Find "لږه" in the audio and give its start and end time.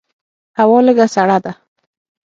0.85-1.05